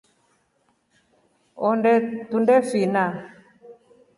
[1.69, 1.93] Onde
[2.29, 3.05] tunefina.